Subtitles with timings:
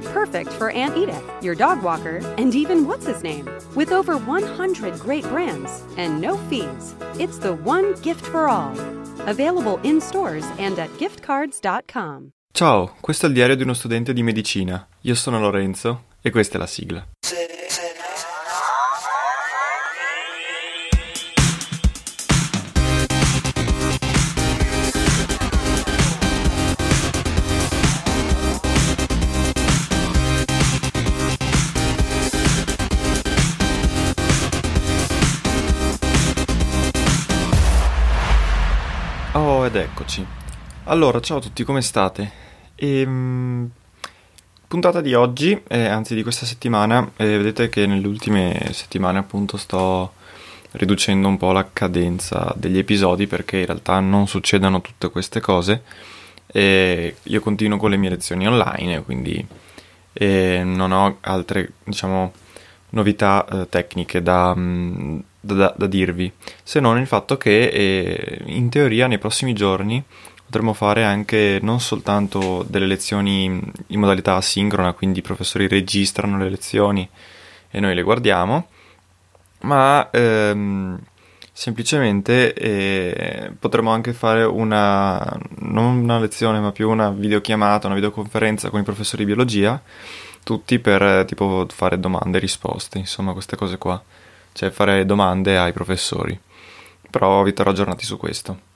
[0.00, 3.48] Perfect for Aunt Edith, your dog walker, and even what's his name.
[3.74, 8.72] With over 100 great brands and no fees, it's the one gift for all.
[9.26, 12.30] Available in stores and at giftcards.com.
[12.52, 14.86] Ciao, questo è il diario di uno studente di medicina.
[15.02, 17.06] Io sono Lorenzo e questa è la sigla.
[40.10, 40.26] Eccoci.
[40.84, 42.30] Allora, ciao a tutti, come state?
[42.74, 43.70] Ehm,
[44.66, 49.56] puntata di oggi, eh, anzi di questa settimana, eh, vedete che nelle ultime settimane appunto
[49.56, 50.14] sto
[50.72, 55.82] riducendo un po' la cadenza degli episodi perché in realtà non succedono tutte queste cose
[56.46, 59.44] e io continuo con le mie lezioni online, quindi
[60.12, 62.32] eh, non ho altre, diciamo,
[62.90, 66.30] novità eh, tecniche da, mm, da, da, dirvi,
[66.62, 70.04] se non il fatto che eh, in teoria nei prossimi giorni
[70.44, 73.44] potremmo fare anche non soltanto delle lezioni
[73.86, 77.08] in modalità asincrona, quindi i professori registrano le lezioni
[77.70, 78.66] e noi le guardiamo,
[79.60, 80.98] ma ehm,
[81.52, 85.22] semplicemente eh, potremmo anche fare una,
[85.58, 89.80] non una lezione, ma più una videochiamata, una videoconferenza con i professori di biologia,
[90.42, 94.02] tutti per tipo fare domande e risposte, insomma queste cose qua,
[94.52, 96.38] cioè fare domande ai professori.
[97.10, 98.68] Però vi terrò aggiornati su questo.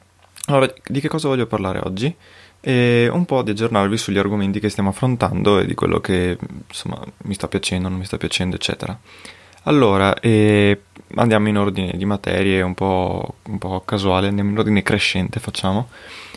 [0.46, 2.14] Allora, di che cosa voglio parlare oggi?
[2.60, 7.00] E un po' di aggiornarvi sugli argomenti che stiamo affrontando e di quello che insomma
[7.24, 8.98] mi sta piacendo, non mi sta piacendo, eccetera.
[9.64, 10.82] Allora, eh,
[11.14, 15.88] andiamo in ordine di materie un po', un po', casuale, andiamo in ordine crescente, facciamo.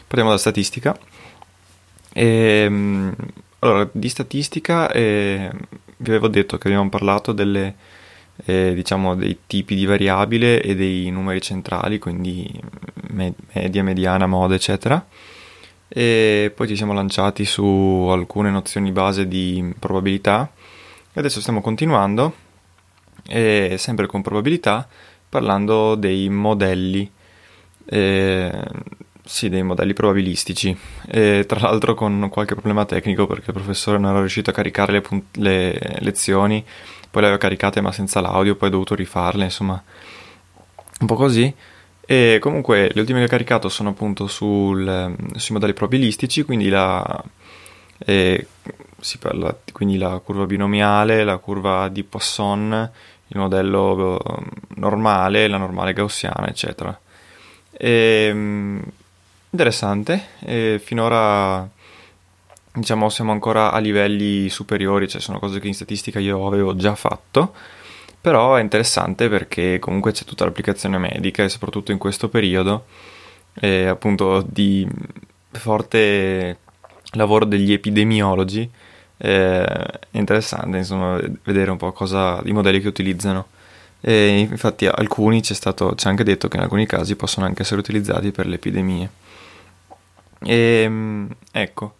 [0.08, 0.98] Partiamo dalla statistica.
[2.14, 2.66] E,
[3.60, 5.50] allora, di statistica eh,
[5.98, 7.76] vi avevo detto che abbiamo parlato delle
[8.46, 12.50] eh, diciamo dei tipi di variabile e dei numeri centrali, quindi
[13.54, 15.06] media, mediana, moda, eccetera.
[15.88, 17.64] E poi ci siamo lanciati su
[18.10, 20.52] alcune nozioni base di probabilità
[21.14, 22.34] e adesso stiamo continuando,
[23.28, 24.88] e sempre con probabilità,
[25.30, 27.10] parlando dei modelli.
[27.86, 28.62] Eh,
[29.28, 30.76] sì, dei modelli probabilistici.
[31.08, 34.94] E, tra l'altro con qualche problema tecnico perché il professore non era riuscito a caricare
[34.94, 36.64] le, punt- le lezioni
[37.18, 39.82] poi le avevo caricate ma senza l'audio, poi ho dovuto rifarle, insomma,
[41.00, 41.52] un po' così.
[42.06, 47.24] E comunque le ultime che ho caricato sono appunto sul, sui modelli probabilistici, quindi la,
[47.98, 48.48] eh,
[49.00, 52.92] si parla, quindi la curva binomiale, la curva di Poisson,
[53.30, 54.44] il modello eh,
[54.76, 56.98] normale, la normale gaussiana, eccetera.
[57.72, 58.80] E, mm,
[59.50, 61.68] interessante, e finora
[62.80, 66.96] diciamo siamo ancora a livelli superiori, cioè sono cose che in statistica io avevo già
[66.96, 67.54] fatto,
[68.22, 72.86] però è interessante perché comunque c'è tutta l'applicazione medica e soprattutto in questo periodo
[73.56, 74.88] eh, appunto di
[75.52, 76.58] forte
[77.14, 78.70] lavoro degli epidemiologi
[79.18, 83.48] eh, è interessante insomma vedere un po' cosa i modelli che utilizzano.
[84.00, 87.80] E infatti alcuni c'è stato c'è anche detto che in alcuni casi possono anche essere
[87.80, 89.10] utilizzati per le epidemie.
[90.44, 91.96] E ehm, ecco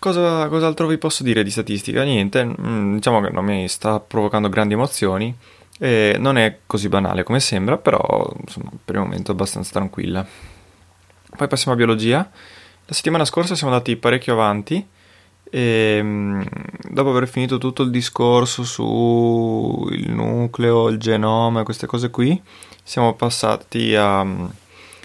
[0.00, 2.04] Cosa, cos'altro vi posso dire di statistica?
[2.04, 5.36] Niente, mm, diciamo che non mi sta provocando grandi emozioni.
[5.80, 10.26] E non è così banale come sembra, però insomma, per il momento è abbastanza tranquilla.
[11.36, 12.18] Poi passiamo a biologia.
[12.84, 14.86] La settimana scorsa siamo andati parecchio avanti
[15.50, 16.42] e mm,
[16.90, 22.40] dopo aver finito tutto il discorso sul nucleo, il genoma, queste cose qui,
[22.82, 24.44] siamo passati a mm,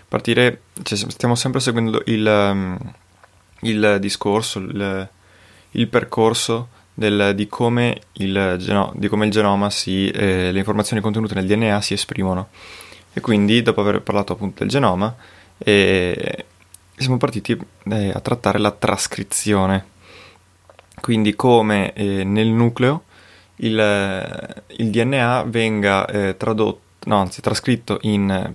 [0.07, 2.77] partire, cioè stiamo sempre seguendo il
[3.63, 5.09] il discorso, il,
[5.71, 11.01] il percorso del, di, come il geno, di, come il genoma si, eh, le informazioni
[11.01, 12.49] contenute nel DNA si esprimono.
[13.13, 15.15] E quindi, dopo aver parlato appunto del genoma,
[15.57, 16.45] eh,
[16.95, 17.57] siamo partiti
[17.89, 19.91] eh, a trattare la trascrizione.
[20.99, 23.03] Quindi come eh, nel nucleo
[23.57, 28.53] il, il DNA venga eh, tradotto, no, anzi trascritto in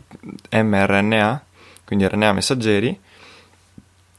[0.50, 1.44] mRNA,
[1.84, 2.98] quindi RNA messaggeri,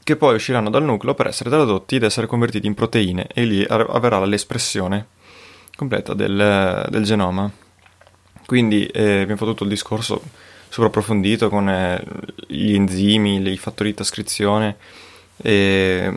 [0.02, 3.64] che poi usciranno dal nucleo per essere tradotti ed essere convertiti in proteine e lì
[3.68, 5.06] avverrà l'espressione
[5.76, 7.50] completa del, del genoma.
[8.46, 10.20] Quindi eh, abbiamo fatto tutto il discorso
[10.68, 12.02] super approfondito con eh,
[12.46, 14.76] gli enzimi, i fattori di trascrizione,
[15.36, 16.12] eh,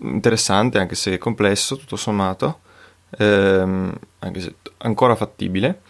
[0.00, 2.60] interessante anche se complesso tutto sommato,
[3.18, 5.82] ehm, anche se ancora fattibile.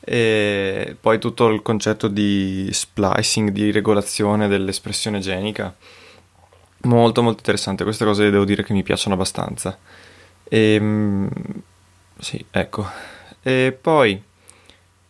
[0.00, 5.74] E poi tutto il concetto di splicing, di regolazione dell'espressione genica,
[6.82, 9.76] molto molto interessante, queste cose devo dire che mi piacciono abbastanza.
[10.44, 11.28] E, ehm,
[12.18, 12.86] sì, ecco.
[13.42, 14.22] E poi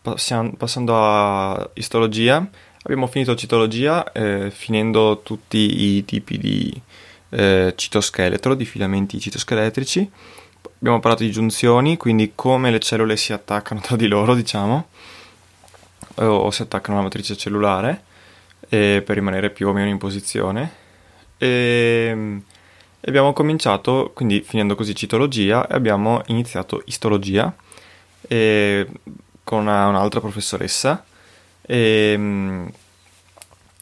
[0.01, 2.47] passiamo, passando a istologia,
[2.83, 6.81] abbiamo finito citologia eh, finendo tutti i tipi di
[7.29, 10.09] eh, citoscheletro, di filamenti citoscheletrici.
[10.77, 14.87] Abbiamo parlato di giunzioni, quindi come le cellule si attaccano tra di loro, diciamo,
[16.15, 18.03] o si attaccano alla matrice cellulare
[18.69, 20.82] eh, per rimanere più o meno in posizione.
[21.43, 22.41] E
[23.01, 27.53] abbiamo cominciato, quindi finendo così citologia, abbiamo iniziato istologia
[29.43, 31.03] con una, un'altra professoressa.
[31.61, 32.13] E,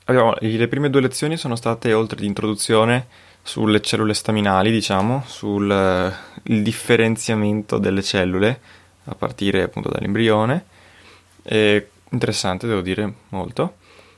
[0.05, 3.05] abbiamo, le prime due lezioni sono state, oltre di introduzione,
[3.43, 6.11] sulle cellule staminali, diciamo, sul
[6.41, 8.59] differenziamento delle cellule
[9.03, 10.65] a partire appunto dall'embrione.
[11.43, 13.75] E, interessante, devo dire, molto.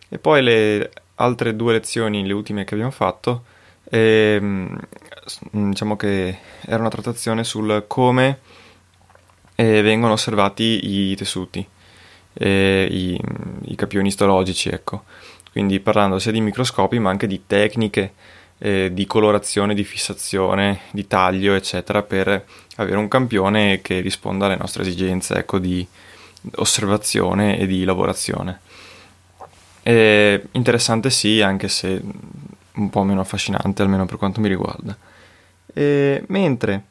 [0.07, 3.43] E poi le altre due lezioni, le ultime che abbiamo fatto,
[3.85, 4.77] ehm,
[5.51, 8.39] diciamo che era una trattazione sul come
[9.55, 11.65] eh, vengono osservati i tessuti,
[12.33, 13.19] eh, i,
[13.65, 15.03] i, capioni istologici, ecco.
[15.51, 18.13] Quindi parlando sia di microscopi ma anche di tecniche
[18.57, 22.45] eh, di colorazione, di fissazione, di taglio, eccetera, per
[22.77, 25.85] avere un campione che risponda alle nostre esigenze, ecco, di
[26.55, 28.61] osservazione e di lavorazione.
[29.83, 32.01] È interessante sì, anche se
[32.75, 34.97] un po' meno affascinante, almeno per quanto mi riguarda.
[35.73, 36.83] E, mentre,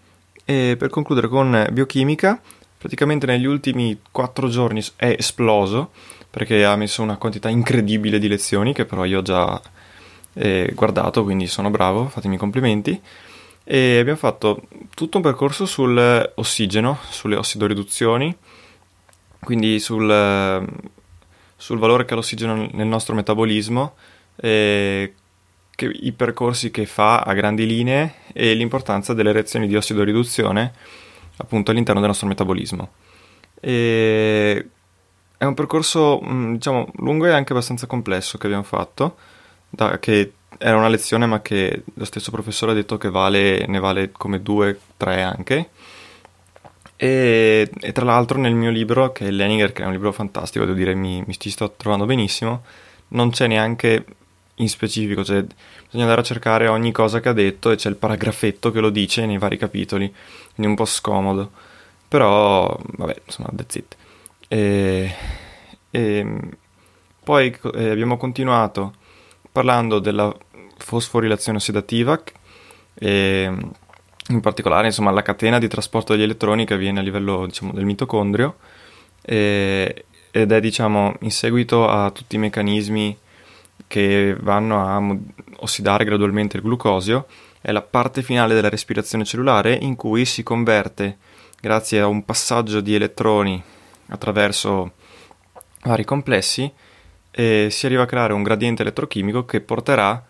[0.44, 2.38] e per concludere con biochimica,
[2.76, 5.90] praticamente negli ultimi quattro giorni è esploso,
[6.28, 9.60] perché ha messo una quantità incredibile di lezioni, che però io ho già
[10.34, 13.00] eh, guardato, quindi sono bravo, fatemi complimenti.
[13.64, 14.62] E abbiamo fatto
[14.94, 18.36] tutto un percorso sull'ossigeno, sulle ossidoriduzioni,
[19.38, 20.06] quindi sul
[21.62, 23.94] sul valore che ha l'ossigeno nel nostro metabolismo,
[24.35, 25.14] eh,
[25.79, 30.73] i percorsi che fa a grandi linee e l'importanza delle reazioni di ossidoriduzione
[31.37, 32.91] appunto all'interno del nostro metabolismo.
[33.61, 34.69] E
[35.38, 39.17] è un percorso diciamo lungo e anche abbastanza complesso che abbiamo fatto,
[39.70, 43.79] da, che era una lezione ma che lo stesso professore ha detto che vale, ne
[43.79, 45.70] vale come due, tre anche
[47.02, 50.64] e, e, tra l'altro nel mio libro, che è Leninger, che è un libro fantastico,
[50.64, 52.62] devo dire, mi, mi ci sto trovando benissimo,
[53.08, 54.04] non c'è neanche
[54.54, 57.96] in specifico, cioè bisogna andare a cercare ogni cosa che ha detto e c'è il
[57.96, 60.14] paragrafetto che lo dice nei vari capitoli,
[60.54, 61.50] quindi un po' scomodo.
[62.06, 63.97] Però, vabbè, insomma, that's it.
[64.47, 65.12] E,
[65.90, 66.38] e
[67.25, 68.94] poi eh, abbiamo continuato
[69.50, 70.32] parlando della
[70.76, 72.23] fosforilazione ossidativa
[72.94, 73.52] e
[74.29, 77.85] in particolare insomma, la catena di trasporto degli elettroni che avviene a livello diciamo, del
[77.85, 78.57] mitocondrio
[79.21, 83.19] e, ed è diciamo, in seguito a tutti i meccanismi
[83.87, 85.17] che vanno a
[85.61, 87.26] ossidare gradualmente il glucosio
[87.61, 91.19] è la parte finale della respirazione cellulare in cui si converte
[91.61, 93.62] grazie a un passaggio di elettroni
[94.09, 94.93] attraverso
[95.83, 96.71] vari complessi
[97.31, 100.25] e si arriva a creare un gradiente elettrochimico che porterà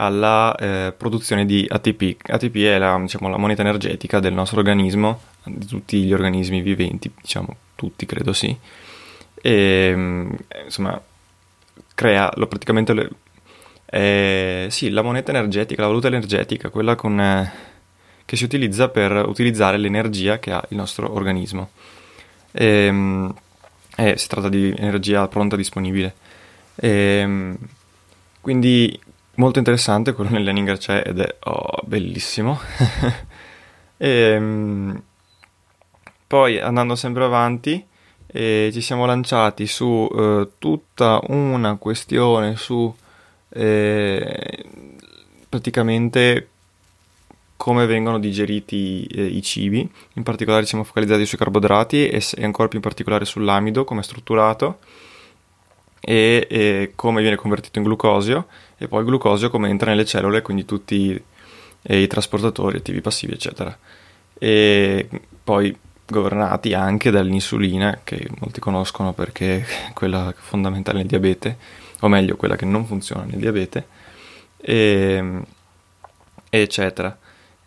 [0.00, 2.16] alla eh, produzione di ATP.
[2.22, 7.10] ATP è la, diciamo, la, moneta energetica del nostro organismo, di tutti gli organismi viventi,
[7.20, 8.56] diciamo tutti credo sì,
[9.40, 11.00] e mm, insomma
[11.94, 13.10] crea lo, praticamente le,
[13.86, 17.52] eh, sì, la moneta energetica, la valuta energetica, quella con, eh,
[18.24, 21.70] che si utilizza per utilizzare l'energia che ha il nostro organismo.
[22.52, 23.28] E, mm,
[24.14, 26.14] si tratta di energia pronta disponibile.
[26.76, 27.56] E,
[28.40, 28.98] quindi
[29.38, 32.60] molto interessante, quello nell'Eninger c'è ed è oh, bellissimo.
[33.96, 35.02] e, ehm,
[36.26, 37.84] poi andando sempre avanti
[38.26, 42.94] eh, ci siamo lanciati su eh, tutta una questione su
[43.48, 44.64] eh,
[45.48, 46.48] praticamente
[47.56, 52.68] come vengono digeriti eh, i cibi, in particolare siamo focalizzati sui carboidrati e, e ancora
[52.68, 54.78] più in particolare sull'amido, come è strutturato
[56.08, 58.46] e, e, come viene convertito in glucosio
[58.78, 61.22] e poi il glucosio come entra nelle cellule, quindi tutti
[61.82, 63.76] i trasportatori attivi passivi eccetera.
[64.38, 65.06] E
[65.44, 71.58] poi governati anche dall'insulina che molti conoscono perché è quella fondamentale nel diabete,
[72.00, 73.86] o meglio quella che non funziona nel diabete,
[74.56, 75.42] e,
[76.48, 77.18] eccetera.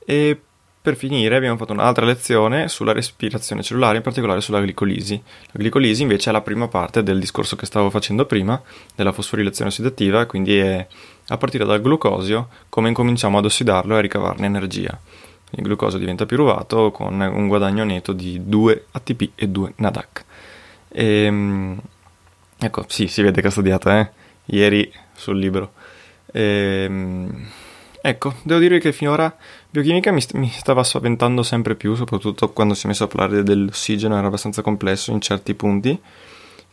[0.04, 0.42] E
[0.82, 5.22] per finire abbiamo fatto un'altra lezione sulla respirazione cellulare, in particolare sulla glicolisi.
[5.52, 8.60] La glicolisi invece è la prima parte del discorso che stavo facendo prima,
[8.96, 10.88] della fosforilazione ossidativa, quindi è
[11.28, 15.00] a partire dal glucosio come incominciamo ad ossidarlo e a ricavarne energia.
[15.52, 20.26] Il glucosio diventa piruvato con un guadagno netto di 2 ATP e 2 NADAC.
[20.88, 21.80] E, ehm,
[22.58, 24.10] ecco, sì, si vede che ho studiato, eh?
[24.46, 25.74] Ieri sul libro.
[26.32, 27.50] Ehm,
[28.02, 29.34] ecco, devo dire che finora
[29.70, 33.44] biochimica mi, st- mi, stava spaventando sempre più, soprattutto quando si è messo a parlare
[33.44, 36.00] dell'ossigeno, era abbastanza complesso in certi punti.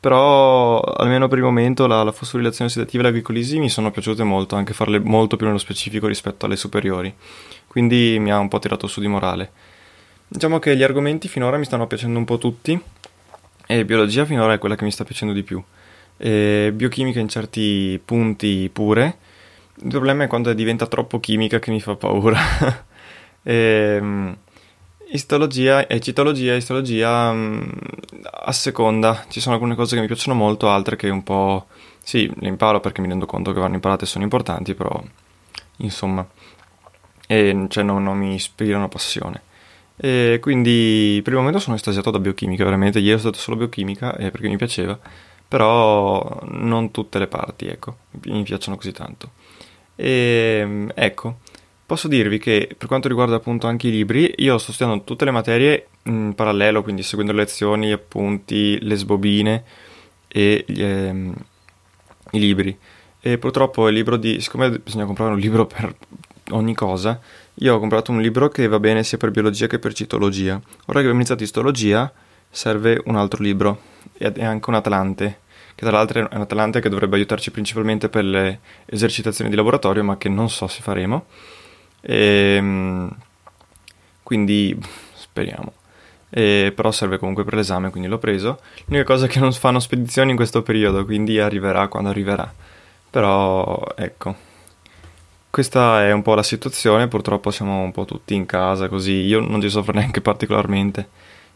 [0.00, 4.22] Però, almeno per il momento, la, la fosforilazione ossidativa e la glicolisi mi sono piaciute
[4.22, 7.12] molto, anche farle molto più nello specifico rispetto alle superiori.
[7.66, 9.50] Quindi mi ha un po' tirato su di morale.
[10.28, 12.80] Diciamo che gli argomenti finora mi stanno piacendo un po' tutti,
[13.66, 15.62] e biologia finora è quella che mi sta piacendo di più.
[16.16, 19.18] E biochimica in certi punti pure
[19.80, 22.38] il problema è quando diventa troppo chimica che mi fa paura.
[23.42, 23.52] e,
[24.00, 24.36] ehm,
[25.10, 27.68] istologia e citologia, istologia mm,
[28.30, 29.24] a seconda.
[29.28, 31.66] Ci sono alcune cose che mi piacciono molto, altre che un po'...
[32.02, 35.02] Sì, le imparo perché mi rendo conto che vanno imparate e sono importanti, però
[35.78, 36.26] insomma,
[37.26, 39.42] e, cioè non, non mi ispirano passione.
[39.96, 42.98] E quindi per il momento sono estasiato da biochimica, veramente.
[43.00, 44.98] Ieri ho stato solo biochimica eh, perché mi piaceva,
[45.46, 49.32] però non tutte le parti, ecco, mi piacciono così tanto.
[50.00, 51.38] E ehm, ecco,
[51.84, 55.32] posso dirvi che per quanto riguarda appunto anche i libri, io sto studiando tutte le
[55.32, 59.64] materie in parallelo, quindi seguendo le lezioni, gli appunti, le sbobine
[60.28, 61.34] e ehm,
[62.30, 62.78] i libri.
[63.20, 64.40] E purtroppo il libro di...
[64.40, 65.92] siccome bisogna comprare un libro per
[66.50, 67.20] ogni cosa,
[67.54, 70.54] io ho comprato un libro che va bene sia per biologia che per citologia.
[70.54, 72.10] Ora che abbiamo iniziato istologia,
[72.48, 73.80] serve un altro libro,
[74.16, 75.40] e anche un Atlante
[75.78, 80.02] che tra l'altro è un Atlante che dovrebbe aiutarci principalmente per le esercitazioni di laboratorio,
[80.02, 81.26] ma che non so se faremo.
[82.00, 83.16] E, ehm,
[84.24, 84.76] quindi
[85.14, 85.72] speriamo.
[86.30, 88.58] E, però serve comunque per l'esame, quindi l'ho preso.
[88.86, 92.52] L'unica cosa è che non fanno spedizioni in questo periodo, quindi arriverà quando arriverà.
[93.08, 94.34] Però ecco,
[95.48, 99.38] questa è un po' la situazione, purtroppo siamo un po' tutti in casa così, io
[99.38, 101.08] non ci soffro neanche particolarmente,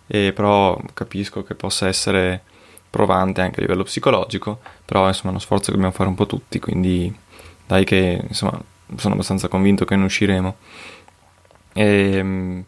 [0.07, 2.50] e però capisco che possa essere
[2.93, 6.27] provante anche a livello psicologico, però insomma è uno sforzo che dobbiamo fare un po'
[6.27, 7.13] tutti, quindi
[7.67, 8.61] dai che insomma
[8.97, 10.57] sono abbastanza convinto che ne usciremo.
[11.73, 12.65] E, ehm,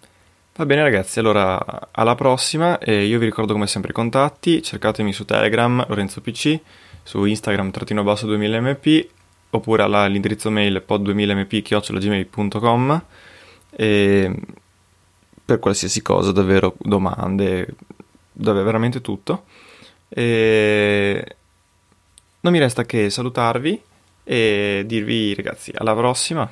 [0.56, 5.12] va bene ragazzi, allora alla prossima, e io vi ricordo come sempre i contatti, cercatemi
[5.12, 6.58] su Telegram Lorenzo PC,
[7.02, 9.08] su Instagram trattino basso 2000mp
[9.50, 13.02] oppure all'indirizzo mail pod2000mp.gmail.com
[13.76, 14.34] e
[15.44, 17.74] per qualsiasi cosa, davvero domande,
[18.32, 19.44] davvero veramente tutto.
[20.08, 21.36] E
[22.40, 23.82] non mi resta che salutarvi
[24.22, 26.50] e dirvi ragazzi alla prossima.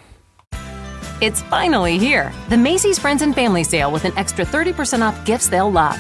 [1.21, 5.49] It's finally here, the Macy's Friends and Family Sale with an extra 30% off gifts
[5.49, 5.97] they'll love.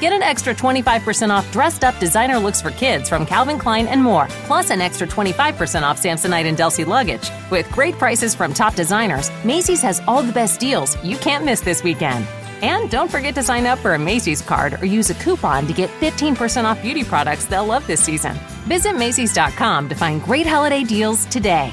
[0.00, 4.02] Get an extra 25% off dressed up designer looks for kids from Calvin Klein and
[4.02, 7.30] more, plus an extra 25% off Samsonite and Delsey luggage.
[7.50, 11.60] With great prices from top designers, Macy's has all the best deals you can't miss
[11.60, 12.26] this weekend.
[12.62, 15.72] And don't forget to sign up for a Macy's card or use a coupon to
[15.72, 18.34] get 15% off beauty products they'll love this season.
[18.66, 21.72] Visit Macy's.com to find great holiday deals today.